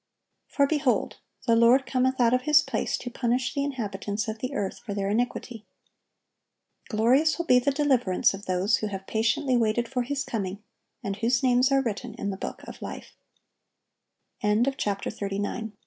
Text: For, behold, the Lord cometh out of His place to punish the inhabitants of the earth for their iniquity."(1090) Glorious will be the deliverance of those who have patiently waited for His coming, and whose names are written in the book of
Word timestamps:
For, 0.47 0.65
behold, 0.65 1.17
the 1.45 1.55
Lord 1.55 1.85
cometh 1.85 2.19
out 2.19 2.33
of 2.33 2.41
His 2.43 2.63
place 2.63 2.97
to 2.97 3.11
punish 3.11 3.53
the 3.53 3.63
inhabitants 3.63 4.27
of 4.27 4.39
the 4.39 4.55
earth 4.55 4.79
for 4.79 4.95
their 4.95 5.11
iniquity."(1090) 5.11 6.87
Glorious 6.89 7.37
will 7.37 7.45
be 7.45 7.59
the 7.59 7.69
deliverance 7.71 8.33
of 8.33 8.47
those 8.47 8.77
who 8.77 8.87
have 8.87 9.05
patiently 9.05 9.57
waited 9.57 9.87
for 9.87 10.01
His 10.01 10.23
coming, 10.23 10.63
and 11.03 11.17
whose 11.17 11.43
names 11.43 11.71
are 11.71 11.83
written 11.83 12.15
in 12.15 12.31
the 12.31 12.35
book 12.35 12.63
of 12.67 12.81